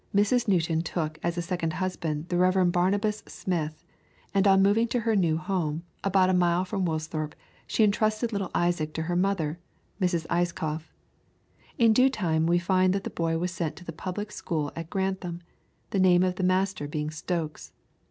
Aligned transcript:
]In 0.13 0.17
1645, 0.17 0.23
Mrs. 0.23 0.47
Newton 0.71 0.81
took 0.83 1.19
as 1.21 1.37
a 1.37 1.43
second 1.43 1.73
husband 1.73 2.29
the 2.29 2.37
Rev. 2.37 2.71
Barnabas 2.71 3.21
Smith, 3.27 3.83
and 4.33 4.47
on 4.47 4.63
moving 4.63 4.87
to 4.87 5.01
her 5.01 5.15
new 5.15 5.37
home, 5.37 5.83
about 6.03 6.31
a 6.31 6.33
mile 6.33 6.65
from 6.65 6.85
Woolsthorpe, 6.85 7.35
she 7.67 7.83
entrusted 7.83 8.33
little 8.33 8.49
Isaac 8.55 8.95
to 8.95 9.03
her 9.03 9.15
mother, 9.15 9.59
Mrs. 10.01 10.25
Ayscough. 10.31 10.91
In 11.77 11.93
due 11.93 12.09
time 12.09 12.47
we 12.47 12.57
find 12.57 12.93
that 12.93 13.03
the 13.03 13.11
boy 13.11 13.37
was 13.37 13.51
sent 13.51 13.75
to 13.75 13.85
the 13.85 13.91
public 13.93 14.31
school 14.31 14.71
at 14.75 14.89
Grantham, 14.89 15.43
the 15.91 15.99
name 15.99 16.23
of 16.23 16.33
the 16.37 16.43
master 16.43 16.87
being 16.87 17.11
Stokes. 17.11 17.71